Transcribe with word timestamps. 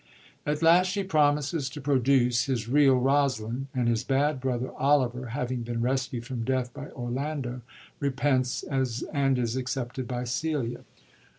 At 0.47 0.63
last 0.63 0.87
she 0.87 1.03
promises 1.03 1.69
to 1.69 1.79
produce 1.79 2.45
his 2.45 2.67
real 2.67 2.95
Rosalind; 2.95 3.67
and 3.71 3.87
his 3.87 4.03
bad 4.03 4.41
brother 4.41 4.71
Oliver, 4.71 5.27
having 5.27 5.61
been 5.61 5.79
rescued 5.81 6.25
from 6.25 6.43
death 6.43 6.73
by 6.73 6.89
Orlando, 6.89 7.61
repents, 7.99 8.63
and 8.63 9.37
is 9.37 9.55
accepted 9.55 10.07
by 10.07 10.23
Celia. 10.23 10.85